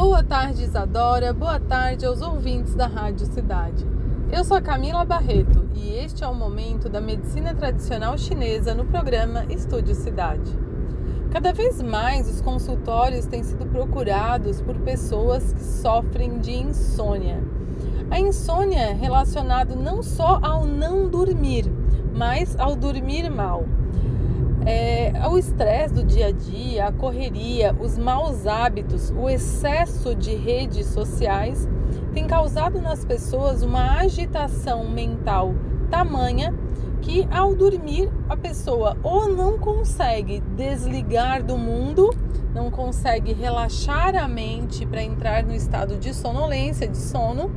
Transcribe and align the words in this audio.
Boa 0.00 0.22
tarde, 0.22 0.62
Isadora. 0.62 1.32
Boa 1.32 1.58
tarde 1.58 2.06
aos 2.06 2.22
ouvintes 2.22 2.72
da 2.72 2.86
Rádio 2.86 3.26
Cidade. 3.26 3.84
Eu 4.30 4.44
sou 4.44 4.56
a 4.56 4.60
Camila 4.60 5.04
Barreto 5.04 5.68
e 5.74 5.92
este 5.92 6.22
é 6.22 6.28
o 6.28 6.34
momento 6.36 6.88
da 6.88 7.00
medicina 7.00 7.52
tradicional 7.52 8.16
chinesa 8.16 8.76
no 8.76 8.84
programa 8.84 9.44
Estúdio 9.50 9.96
Cidade. 9.96 10.56
Cada 11.32 11.52
vez 11.52 11.82
mais 11.82 12.32
os 12.32 12.40
consultórios 12.40 13.26
têm 13.26 13.42
sido 13.42 13.66
procurados 13.66 14.60
por 14.60 14.76
pessoas 14.76 15.52
que 15.52 15.64
sofrem 15.64 16.38
de 16.38 16.52
insônia. 16.52 17.42
A 18.08 18.20
insônia 18.20 18.78
é 18.78 18.92
relacionada 18.92 19.74
não 19.74 20.00
só 20.00 20.38
ao 20.40 20.64
não 20.64 21.08
dormir, 21.08 21.64
mas 22.14 22.56
ao 22.56 22.76
dormir 22.76 23.28
mal. 23.28 23.64
É, 24.70 25.14
o 25.26 25.38
estresse 25.38 25.94
do 25.94 26.04
dia 26.04 26.26
a 26.26 26.30
dia, 26.30 26.88
a 26.88 26.92
correria, 26.92 27.74
os 27.80 27.96
maus 27.96 28.46
hábitos, 28.46 29.10
o 29.16 29.26
excesso 29.26 30.14
de 30.14 30.34
redes 30.34 30.88
sociais 30.88 31.66
tem 32.12 32.26
causado 32.26 32.78
nas 32.78 33.02
pessoas 33.02 33.62
uma 33.62 33.98
agitação 33.98 34.86
mental 34.86 35.54
tamanha 35.90 36.54
que 37.00 37.26
ao 37.30 37.54
dormir 37.54 38.10
a 38.28 38.36
pessoa 38.36 38.94
ou 39.02 39.26
não 39.26 39.56
consegue 39.56 40.40
desligar 40.54 41.42
do 41.42 41.56
mundo, 41.56 42.14
não 42.52 42.70
consegue 42.70 43.32
relaxar 43.32 44.14
a 44.16 44.28
mente 44.28 44.84
para 44.84 45.02
entrar 45.02 45.44
no 45.44 45.54
estado 45.54 45.96
de 45.96 46.12
sonolência, 46.12 46.86
de 46.86 46.98
sono, 46.98 47.50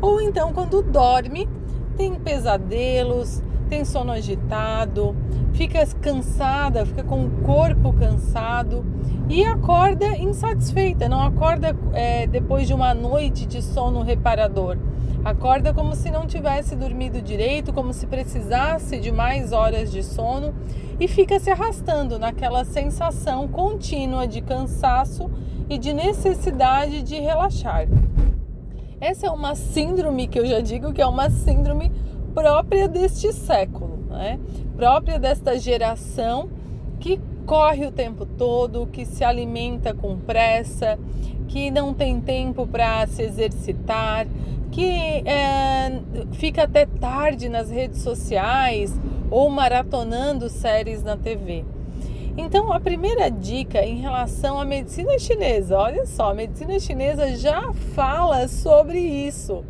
ou 0.00 0.20
então 0.20 0.52
quando 0.52 0.82
dorme 0.82 1.48
tem 1.96 2.16
pesadelos, 2.16 3.40
tem 3.66 3.84
sono 3.84 4.12
agitado, 4.12 5.14
fica 5.52 5.84
cansada, 6.00 6.86
fica 6.86 7.02
com 7.02 7.24
o 7.24 7.30
corpo 7.42 7.92
cansado 7.92 8.84
e 9.28 9.44
acorda 9.44 10.16
insatisfeita, 10.16 11.08
não 11.08 11.20
acorda 11.20 11.76
é, 11.92 12.26
depois 12.26 12.66
de 12.66 12.74
uma 12.74 12.94
noite 12.94 13.46
de 13.46 13.60
sono 13.60 14.02
reparador. 14.02 14.78
Acorda 15.24 15.74
como 15.74 15.96
se 15.96 16.08
não 16.08 16.24
tivesse 16.24 16.76
dormido 16.76 17.20
direito, 17.20 17.72
como 17.72 17.92
se 17.92 18.06
precisasse 18.06 19.00
de 19.00 19.10
mais 19.10 19.50
horas 19.50 19.90
de 19.90 20.02
sono 20.02 20.54
e 21.00 21.08
fica 21.08 21.40
se 21.40 21.50
arrastando 21.50 22.16
naquela 22.16 22.64
sensação 22.64 23.48
contínua 23.48 24.28
de 24.28 24.40
cansaço 24.40 25.28
e 25.68 25.78
de 25.78 25.92
necessidade 25.92 27.02
de 27.02 27.18
relaxar. 27.18 27.88
Essa 29.00 29.26
é 29.26 29.30
uma 29.30 29.54
síndrome 29.54 30.26
que 30.26 30.38
eu 30.38 30.46
já 30.46 30.60
digo 30.60 30.92
que 30.92 31.02
é 31.02 31.06
uma 31.06 31.28
síndrome 31.28 31.92
própria 32.36 32.86
deste 32.86 33.32
século, 33.32 33.96
né? 34.10 34.38
própria 34.76 35.18
desta 35.18 35.58
geração 35.58 36.50
que 37.00 37.18
corre 37.46 37.86
o 37.86 37.90
tempo 37.90 38.26
todo, 38.26 38.86
que 38.86 39.06
se 39.06 39.24
alimenta 39.24 39.94
com 39.94 40.18
pressa, 40.18 40.98
que 41.48 41.70
não 41.70 41.94
tem 41.94 42.20
tempo 42.20 42.66
para 42.66 43.06
se 43.06 43.22
exercitar, 43.22 44.26
que 44.70 44.84
é, 44.84 46.02
fica 46.32 46.64
até 46.64 46.84
tarde 46.84 47.48
nas 47.48 47.70
redes 47.70 48.02
sociais 48.02 48.94
ou 49.30 49.48
maratonando 49.48 50.50
séries 50.50 51.02
na 51.02 51.16
TV. 51.16 51.64
Então, 52.36 52.70
a 52.70 52.78
primeira 52.78 53.30
dica 53.30 53.82
em 53.82 53.96
relação 53.96 54.60
à 54.60 54.64
medicina 54.64 55.18
chinesa, 55.18 55.78
olha 55.78 56.04
só, 56.04 56.32
a 56.32 56.34
medicina 56.34 56.78
chinesa 56.78 57.34
já 57.34 57.72
fala 57.94 58.46
sobre 58.46 58.98
isso. 58.98 59.64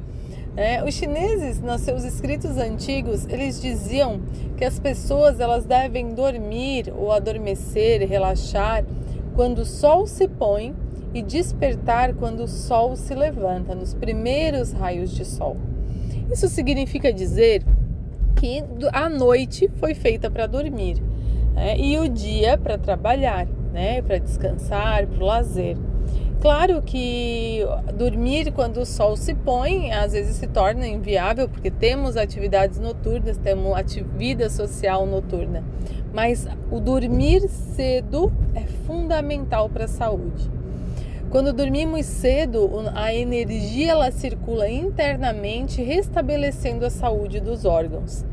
É, 0.56 0.82
os 0.82 0.94
chineses, 0.94 1.60
nos 1.60 1.82
seus 1.82 2.02
escritos 2.02 2.56
antigos, 2.56 3.26
eles 3.26 3.60
diziam 3.60 4.22
que 4.56 4.64
as 4.64 4.78
pessoas 4.78 5.38
elas 5.38 5.66
devem 5.66 6.14
dormir 6.14 6.90
ou 6.96 7.12
adormecer, 7.12 8.08
relaxar 8.08 8.82
quando 9.34 9.58
o 9.58 9.66
sol 9.66 10.06
se 10.06 10.27
põe 10.27 10.74
e 11.12 11.20
despertar 11.22 12.14
quando 12.14 12.40
o 12.40 12.48
sol 12.48 12.96
se 12.96 13.14
levanta, 13.14 13.74
nos 13.74 13.92
primeiros 13.92 14.72
raios 14.72 15.10
de 15.10 15.27
sol. 15.27 15.58
Isso 16.32 16.48
significa 16.48 17.12
dizer 17.12 17.62
que 18.36 18.64
a 18.92 19.10
noite 19.10 19.70
foi 19.78 19.94
feita 19.94 20.30
para 20.30 20.46
dormir 20.46 21.02
né, 21.55 21.78
e 21.78 21.98
o 21.98 22.08
dia 22.08 22.56
para 22.56 22.78
trabalhar, 22.78 23.46
né, 23.72 24.00
para 24.00 24.16
descansar, 24.16 25.06
para 25.06 25.22
o 25.22 25.27
lazer. 25.27 25.77
Claro 26.46 26.80
que 26.80 27.67
dormir 27.98 28.52
quando 28.52 28.77
o 28.77 28.86
sol 28.86 29.17
se 29.17 29.34
põe 29.34 29.90
às 29.90 30.12
vezes 30.12 30.36
se 30.36 30.46
torna 30.46 30.86
inviável 30.86 31.48
porque 31.48 31.73
temos 31.73 32.17
atividades 32.17 32.79
noturnas, 32.79 33.36
temos 33.36 33.77
atividade 33.77 34.52
social 34.52 35.05
noturna, 35.07 35.64
mas 36.14 36.46
o 36.70 36.79
dormir 36.79 37.48
cedo 37.48 38.33
é 38.55 38.61
fundamental 38.86 39.68
para 39.68 39.86
a 39.86 39.89
saúde. 39.89 40.48
Quando 41.30 41.52
dormimos 41.52 42.07
cedo, 42.07 42.70
a 42.95 43.13
energia 43.13 43.90
ela 43.90 44.13
circula 44.13 44.70
internamente, 44.70 45.83
restabelecendo 45.83 46.86
a 46.86 46.90
saúde 46.90 47.40
dos 47.40 47.64
órgãos. 47.64 48.24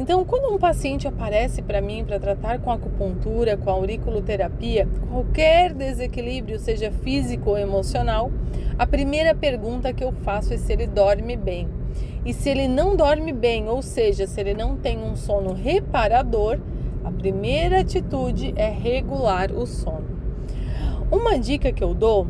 Então, 0.00 0.24
quando 0.24 0.50
um 0.50 0.56
paciente 0.56 1.06
aparece 1.06 1.60
para 1.60 1.82
mim 1.82 2.02
para 2.06 2.18
tratar 2.18 2.58
com 2.58 2.72
acupuntura, 2.72 3.58
com 3.58 3.68
auriculoterapia, 3.68 4.88
qualquer 5.10 5.74
desequilíbrio, 5.74 6.58
seja 6.58 6.90
físico 6.90 7.50
ou 7.50 7.58
emocional, 7.58 8.32
a 8.78 8.86
primeira 8.86 9.34
pergunta 9.34 9.92
que 9.92 10.02
eu 10.02 10.10
faço 10.10 10.54
é 10.54 10.56
se 10.56 10.72
ele 10.72 10.86
dorme 10.86 11.36
bem. 11.36 11.68
E 12.24 12.32
se 12.32 12.48
ele 12.48 12.66
não 12.66 12.96
dorme 12.96 13.30
bem, 13.30 13.68
ou 13.68 13.82
seja, 13.82 14.26
se 14.26 14.40
ele 14.40 14.54
não 14.54 14.74
tem 14.74 14.96
um 14.98 15.14
sono 15.16 15.52
reparador, 15.52 16.58
a 17.04 17.12
primeira 17.12 17.80
atitude 17.80 18.54
é 18.56 18.70
regular 18.70 19.52
o 19.52 19.66
sono. 19.66 20.18
Uma 21.12 21.38
dica 21.38 21.72
que 21.72 21.84
eu 21.84 21.92
dou 21.92 22.26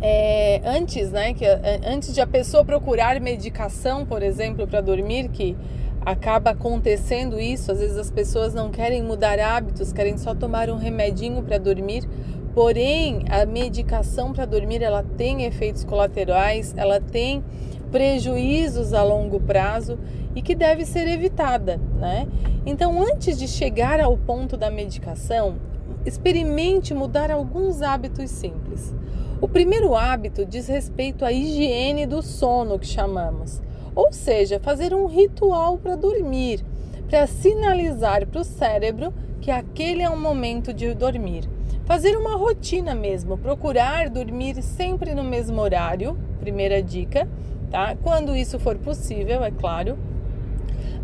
é, 0.00 0.60
antes, 0.64 1.10
né, 1.10 1.34
que 1.34 1.44
antes 1.84 2.14
de 2.14 2.20
a 2.20 2.26
pessoa 2.26 2.64
procurar 2.64 3.20
medicação, 3.20 4.06
por 4.06 4.22
exemplo, 4.22 4.64
para 4.64 4.80
dormir, 4.80 5.28
que 5.30 5.56
acaba 6.04 6.50
acontecendo 6.50 7.40
isso. 7.40 7.72
Às 7.72 7.80
vezes 7.80 7.96
as 7.96 8.10
pessoas 8.10 8.52
não 8.52 8.70
querem 8.70 9.02
mudar 9.02 9.38
hábitos, 9.38 9.92
querem 9.92 10.18
só 10.18 10.34
tomar 10.34 10.68
um 10.70 10.76
remedinho 10.76 11.42
para 11.42 11.58
dormir. 11.58 12.08
Porém, 12.54 13.24
a 13.28 13.44
medicação 13.44 14.32
para 14.32 14.44
dormir 14.44 14.82
ela 14.82 15.02
tem 15.16 15.44
efeitos 15.44 15.82
colaterais, 15.82 16.72
ela 16.76 17.00
tem 17.00 17.42
prejuízos 17.90 18.92
a 18.92 19.02
longo 19.02 19.40
prazo 19.40 19.98
e 20.34 20.42
que 20.42 20.54
deve 20.54 20.84
ser 20.84 21.06
evitada, 21.08 21.80
né? 21.98 22.26
Então, 22.66 23.02
antes 23.02 23.38
de 23.38 23.46
chegar 23.46 24.00
ao 24.00 24.16
ponto 24.16 24.56
da 24.56 24.70
medicação, 24.70 25.56
experimente 26.04 26.94
mudar 26.94 27.30
alguns 27.30 27.82
hábitos 27.82 28.30
simples. 28.30 28.94
O 29.40 29.48
primeiro 29.48 29.94
hábito 29.94 30.44
diz 30.44 30.68
respeito 30.68 31.24
à 31.24 31.32
higiene 31.32 32.06
do 32.06 32.22
sono 32.22 32.78
que 32.78 32.86
chamamos. 32.86 33.60
Ou 33.94 34.12
seja, 34.12 34.58
fazer 34.58 34.92
um 34.94 35.06
ritual 35.06 35.78
para 35.78 35.96
dormir, 35.96 36.64
para 37.08 37.26
sinalizar 37.26 38.26
para 38.26 38.40
o 38.40 38.44
cérebro 38.44 39.12
que 39.40 39.50
aquele 39.50 40.02
é 40.02 40.10
um 40.10 40.20
momento 40.20 40.72
de 40.72 40.94
dormir. 40.94 41.48
Fazer 41.84 42.16
uma 42.16 42.34
rotina 42.36 42.94
mesmo, 42.94 43.36
procurar 43.36 44.08
dormir 44.08 44.62
sempre 44.62 45.14
no 45.14 45.22
mesmo 45.22 45.60
horário, 45.60 46.18
primeira 46.40 46.82
dica, 46.82 47.28
tá? 47.70 47.94
Quando 48.02 48.34
isso 48.34 48.58
for 48.58 48.76
possível, 48.78 49.44
é 49.44 49.50
claro. 49.50 49.98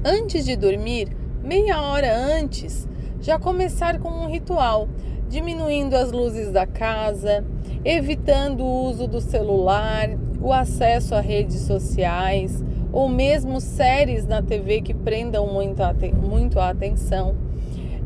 Antes 0.03 0.45
de 0.45 0.57
dormir, 0.57 1.15
meia 1.45 1.83
hora 1.83 2.17
antes, 2.17 2.89
já 3.21 3.39
começar 3.39 3.99
com 3.99 4.09
um 4.09 4.27
ritual, 4.27 4.89
diminuindo 5.29 5.95
as 5.95 6.11
luzes 6.11 6.51
da 6.51 6.67
casa, 6.67 7.45
evitando 7.85 8.65
o 8.65 8.85
uso 8.85 9.07
do 9.07 9.21
celular, 9.21 10.09
o 10.41 10.53
acesso 10.53 11.15
a 11.15 11.21
redes 11.21 11.61
sociais, 11.61 12.65
ou 12.93 13.09
mesmo 13.09 13.61
séries 13.61 14.27
na 14.27 14.43
TV 14.43 14.81
que 14.81 14.95
prendam 14.95 15.47
muito 15.47 15.83
a, 15.83 15.95
muito 16.15 16.59
a 16.59 16.71
atenção. 16.71 17.35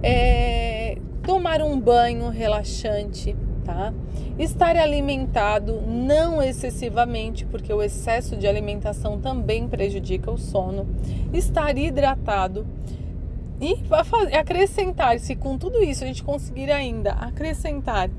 É, 0.02 0.98
tomar 1.22 1.62
um 1.62 1.80
banho 1.80 2.28
relaxante, 2.28 3.34
tá? 3.64 3.92
Estar 4.38 4.76
alimentado, 4.76 5.80
não 5.80 6.42
excessivamente, 6.42 7.46
porque 7.46 7.72
o 7.72 7.82
excesso 7.82 8.36
de 8.36 8.46
alimentação 8.46 9.18
também 9.18 9.66
prejudica 9.66 10.30
o 10.30 10.36
sono. 10.36 10.86
Estar 11.32 11.76
hidratado 11.78 12.66
e 13.60 13.78
acrescentar, 14.36 15.18
se 15.18 15.34
com 15.34 15.56
tudo 15.56 15.82
isso 15.82 16.04
a 16.04 16.06
gente 16.06 16.22
conseguir 16.22 16.70
ainda 16.70 17.12
acrescentar 17.12 18.10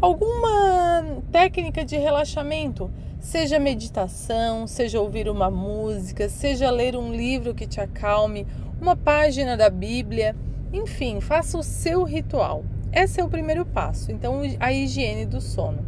alguma 0.00 1.22
técnica 1.30 1.84
de 1.84 1.96
relaxamento, 1.96 2.90
seja 3.18 3.58
meditação, 3.58 4.66
seja 4.66 5.00
ouvir 5.00 5.28
uma 5.28 5.50
música, 5.50 6.28
seja 6.28 6.70
ler 6.70 6.96
um 6.96 7.12
livro 7.12 7.54
que 7.54 7.66
te 7.66 7.80
acalme, 7.80 8.46
uma 8.80 8.96
página 8.96 9.56
da 9.56 9.68
Bíblia, 9.68 10.34
enfim, 10.72 11.20
faça 11.20 11.58
o 11.58 11.62
seu 11.62 12.02
ritual. 12.02 12.64
Esse 12.92 13.20
é 13.20 13.24
o 13.24 13.28
primeiro 13.28 13.64
passo. 13.66 14.10
Então, 14.10 14.40
a 14.58 14.72
higiene 14.72 15.26
do 15.26 15.40
sono, 15.40 15.84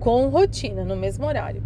com 0.00 0.28
rotina, 0.28 0.84
no 0.84 0.96
mesmo 0.96 1.24
horário. 1.24 1.62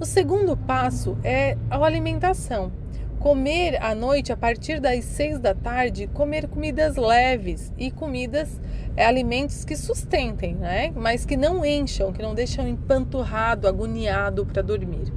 O 0.00 0.04
segundo 0.04 0.56
passo 0.56 1.18
é 1.24 1.58
a 1.68 1.84
alimentação. 1.84 2.70
Comer 3.18 3.82
à 3.82 3.96
noite, 3.96 4.32
a 4.32 4.36
partir 4.36 4.78
das 4.78 5.04
seis 5.04 5.40
da 5.40 5.52
tarde, 5.52 6.06
comer 6.06 6.46
comidas 6.46 6.94
leves 6.94 7.72
e 7.76 7.90
comidas 7.90 8.60
é, 8.96 9.04
alimentos 9.04 9.64
que 9.64 9.76
sustentem, 9.76 10.54
né? 10.54 10.92
Mas 10.94 11.24
que 11.24 11.36
não 11.36 11.64
encham, 11.64 12.12
que 12.12 12.22
não 12.22 12.32
deixam 12.32 12.68
empanturrado, 12.68 13.66
agoniado 13.66 14.46
para 14.46 14.62
dormir. 14.62 15.12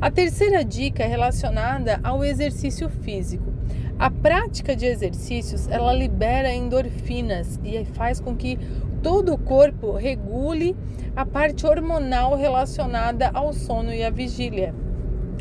A 0.00 0.08
terceira 0.08 0.64
dica 0.64 1.02
é 1.02 1.06
relacionada 1.08 1.98
ao 2.04 2.24
exercício 2.24 2.88
físico. 2.88 3.52
A 3.98 4.08
prática 4.08 4.76
de 4.76 4.86
exercícios, 4.86 5.66
ela 5.66 5.92
libera 5.92 6.54
endorfinas 6.54 7.58
e 7.64 7.84
faz 7.86 8.20
com 8.20 8.36
que 8.36 8.56
todo 9.02 9.34
o 9.34 9.38
corpo 9.38 9.92
regule 9.92 10.76
a 11.16 11.26
parte 11.26 11.66
hormonal 11.66 12.36
relacionada 12.36 13.32
ao 13.34 13.52
sono 13.52 13.92
e 13.92 14.04
à 14.04 14.10
vigília. 14.10 14.85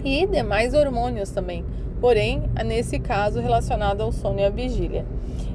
E 0.05 0.27
demais 0.27 0.75
hormônios 0.75 1.31
também, 1.31 1.65
porém, 1.99 2.43
nesse 2.63 2.99
caso, 2.99 3.41
relacionado 3.41 4.01
ao 4.01 4.11
sono 4.11 4.39
e 4.39 4.45
à 4.45 4.49
vigília. 4.51 5.03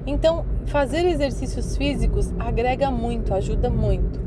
Então, 0.05 0.45
fazer 0.67 1.07
exercícios 1.07 1.77
físicos 1.77 2.35
agrega 2.37 2.91
muito, 2.91 3.33
ajuda 3.33 3.71
muito. 3.71 4.21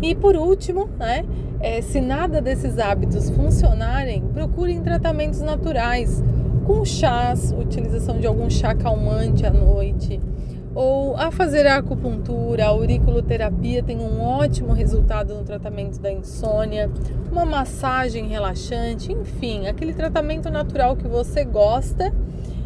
E 0.00 0.14
por 0.14 0.36
último, 0.36 0.88
né, 0.96 1.24
é, 1.58 1.82
se 1.82 2.00
nada 2.00 2.40
desses 2.40 2.78
hábitos 2.78 3.28
funcionarem, 3.30 4.22
procurem 4.32 4.80
tratamentos 4.82 5.40
naturais, 5.40 6.22
com 6.64 6.84
chás, 6.84 7.52
utilização 7.52 8.18
de 8.20 8.28
algum 8.28 8.48
chá 8.48 8.72
calmante 8.72 9.44
à 9.44 9.50
noite, 9.50 10.20
ou 10.74 11.16
a 11.16 11.30
fazer 11.30 11.66
acupuntura, 11.66 12.64
a 12.64 12.68
auriculoterapia 12.68 13.82
tem 13.82 13.98
um 13.98 14.20
ótimo 14.22 14.72
resultado 14.72 15.34
no 15.34 15.42
tratamento 15.42 15.98
da 16.00 16.12
insônia, 16.12 16.90
uma 17.30 17.44
massagem 17.44 18.28
relaxante, 18.28 19.12
enfim, 19.12 19.66
aquele 19.66 19.92
tratamento 19.92 20.48
natural 20.50 20.96
que 20.96 21.08
você 21.08 21.44
gosta 21.44 22.12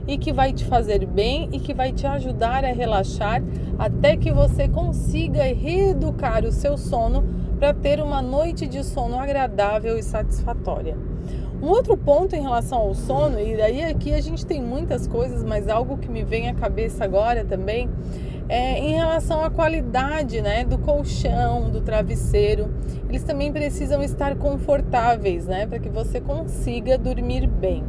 e 0.06 0.18
que 0.18 0.32
vai 0.32 0.52
te 0.52 0.64
fazer 0.64 1.06
bem 1.06 1.48
e 1.50 1.58
que 1.58 1.72
vai 1.72 1.92
te 1.92 2.06
ajudar 2.06 2.64
a 2.64 2.72
relaxar 2.72 3.42
até 3.78 4.16
que 4.16 4.30
você 4.30 4.68
consiga 4.68 5.42
reeducar 5.42 6.44
o 6.44 6.52
seu 6.52 6.76
sono 6.76 7.24
para 7.58 7.72
ter 7.72 8.02
uma 8.02 8.20
noite 8.20 8.66
de 8.66 8.84
sono 8.84 9.18
agradável 9.18 9.96
e 9.96 10.02
satisfatória. 10.02 10.96
Um 11.64 11.68
outro 11.68 11.96
ponto 11.96 12.36
em 12.36 12.42
relação 12.42 12.76
ao 12.76 12.92
sono, 12.92 13.40
e 13.40 13.56
daí 13.56 13.82
aqui 13.82 14.12
a 14.12 14.20
gente 14.20 14.44
tem 14.44 14.60
muitas 14.60 15.06
coisas, 15.06 15.42
mas 15.42 15.66
algo 15.66 15.96
que 15.96 16.10
me 16.10 16.22
vem 16.22 16.46
à 16.46 16.52
cabeça 16.52 17.04
agora 17.04 17.42
também, 17.42 17.88
é 18.50 18.78
em 18.78 18.92
relação 18.92 19.42
à 19.42 19.48
qualidade 19.48 20.42
né, 20.42 20.62
do 20.62 20.76
colchão, 20.76 21.70
do 21.70 21.80
travesseiro. 21.80 22.68
Eles 23.08 23.24
também 23.24 23.50
precisam 23.50 24.02
estar 24.02 24.36
confortáveis, 24.36 25.46
né, 25.46 25.66
para 25.66 25.78
que 25.78 25.88
você 25.88 26.20
consiga 26.20 26.98
dormir 26.98 27.46
bem. 27.46 27.82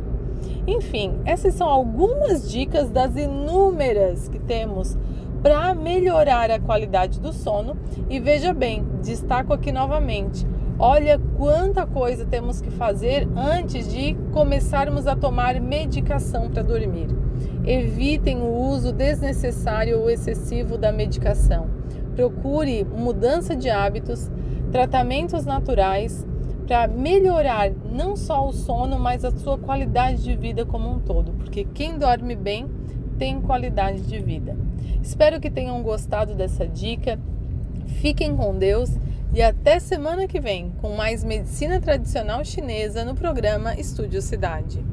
Enfim, 0.66 1.20
essas 1.26 1.54
são 1.54 1.68
algumas 1.68 2.50
dicas 2.50 2.90
das 2.90 3.18
inúmeras 3.18 4.30
que 4.30 4.40
temos 4.40 4.98
para 5.44 5.76
melhorar 5.76 6.50
a 6.50 6.62
qualidade 6.62 7.20
do 7.20 7.34
sono. 7.34 7.76
E 8.10 8.22
veja 8.22 8.54
bem, 8.54 8.86
destaco 9.04 9.52
aqui 9.52 9.74
novamente: 9.74 10.48
Olha 10.78 11.18
quanta 11.38 11.86
coisa 11.86 12.26
temos 12.26 12.60
que 12.60 12.70
fazer 12.70 13.28
antes 13.34 13.90
de 13.90 14.14
começarmos 14.34 15.08
a 15.08 15.16
tomar 15.16 15.60
medicação 15.62 16.50
para 16.50 16.62
dormir. 16.64 17.08
Evitem 17.66 18.42
o 18.42 18.54
uso 18.54 18.92
desnecessário 18.92 20.02
ou 20.02 20.10
excessivo 20.10 20.78
da 20.78 20.92
medicação. 20.92 21.68
Procure 22.14 22.84
mudança 22.84 23.56
de 23.56 23.70
hábitos, 23.70 24.30
tratamentos 24.70 25.46
naturais 25.46 26.28
para 26.68 26.90
melhorar 26.90 27.72
não 27.90 28.18
só 28.18 28.46
o 28.46 28.52
sono, 28.52 29.00
mas 29.00 29.24
a 29.24 29.32
sua 29.32 29.58
qualidade 29.58 30.24
de 30.24 30.36
vida 30.36 30.66
como 30.66 30.92
um 30.92 31.00
todo, 31.00 31.32
porque 31.34 31.64
quem 31.64 31.98
dorme 31.98 32.36
bem 32.36 32.68
tem 33.18 33.40
qualidade 33.40 34.02
de 34.02 34.20
vida. 34.20 34.58
Espero 35.02 35.40
que 35.40 35.50
tenham 35.50 35.82
gostado 35.82 36.36
dessa 36.36 36.68
dica. 36.68 37.18
Fiquem 38.02 38.36
com 38.36 38.58
Deus 38.58 39.00
e 39.34 39.42
até 39.42 39.80
semana 39.80 40.28
que 40.28 40.40
vem 40.40 40.72
com 40.82 40.96
mais 40.96 41.24
medicina 41.24 41.82
tradicional 41.82 42.46
chinesa 42.46 43.04
no 43.04 43.16
programa 43.16 43.74
Estúdio 43.74 44.22
Cidade. 44.22 44.86